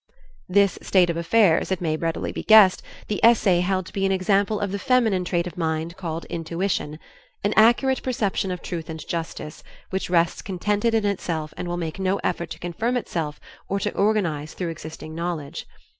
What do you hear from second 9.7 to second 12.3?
which rests contented in itself and will make no